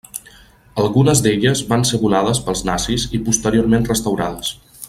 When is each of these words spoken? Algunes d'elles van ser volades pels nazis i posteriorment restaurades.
Algunes 0.83 1.21
d'elles 1.25 1.61
van 1.73 1.85
ser 1.91 2.01
volades 2.05 2.43
pels 2.49 2.65
nazis 2.73 3.07
i 3.19 3.23
posteriorment 3.29 3.91
restaurades. 3.95 4.55